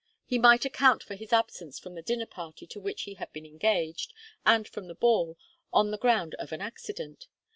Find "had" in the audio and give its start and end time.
3.13-3.31